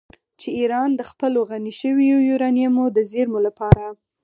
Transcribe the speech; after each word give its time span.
چې 0.39 0.47
ایران 0.59 0.89
د 0.95 1.01
خپلو 1.09 1.39
غني 1.49 1.73
شویو 1.81 2.25
یورانیمو 2.29 2.85
د 2.95 2.97
زیرمو 3.11 3.39
لپاره 3.47 3.85